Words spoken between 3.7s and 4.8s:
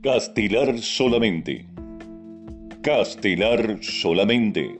solamente.